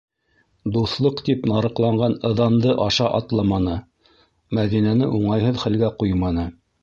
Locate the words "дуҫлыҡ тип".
0.75-1.43